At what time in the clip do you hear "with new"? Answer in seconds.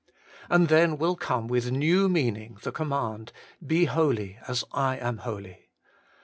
1.47-2.09